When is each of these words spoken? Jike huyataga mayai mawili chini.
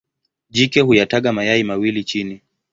Jike 0.49 0.81
huyataga 0.81 1.33
mayai 1.33 1.63
mawili 1.63 2.03
chini. 2.03 2.41